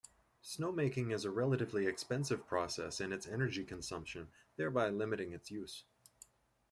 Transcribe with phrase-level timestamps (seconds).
[0.43, 5.83] Snowmaking is a relatively expensive process in its energy consumption, thereby limiting its use.